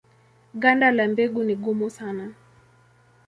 [0.55, 2.33] Ganda la mbegu ni gumu sana.